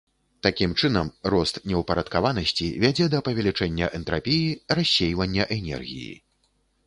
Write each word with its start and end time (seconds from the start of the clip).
Такім 0.45 0.71
чынам, 0.85 1.09
рост 1.33 1.59
неўпарадкаванасці 1.71 2.69
вядзе 2.85 3.05
да 3.15 3.19
павялічэння 3.27 3.91
энтрапіі, 3.99 4.49
рассейвання 4.79 5.43
энергіі. 5.57 6.11